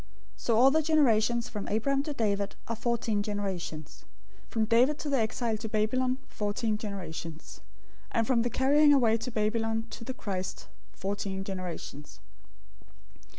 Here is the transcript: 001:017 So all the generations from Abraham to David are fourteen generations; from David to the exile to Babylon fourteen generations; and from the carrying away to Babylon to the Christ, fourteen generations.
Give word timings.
001:017 0.01 0.07
So 0.37 0.57
all 0.57 0.71
the 0.71 0.81
generations 0.81 1.47
from 1.47 1.67
Abraham 1.67 2.01
to 2.01 2.11
David 2.13 2.55
are 2.67 2.75
fourteen 2.75 3.21
generations; 3.21 4.03
from 4.49 4.65
David 4.65 4.97
to 4.97 5.09
the 5.11 5.19
exile 5.19 5.57
to 5.57 5.69
Babylon 5.69 6.17
fourteen 6.27 6.75
generations; 6.75 7.61
and 8.11 8.25
from 8.25 8.41
the 8.41 8.49
carrying 8.49 8.93
away 8.95 9.15
to 9.17 9.29
Babylon 9.29 9.85
to 9.91 10.03
the 10.03 10.15
Christ, 10.15 10.67
fourteen 10.91 11.43
generations. 11.43 12.19